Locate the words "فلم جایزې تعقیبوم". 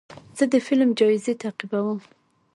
0.65-1.99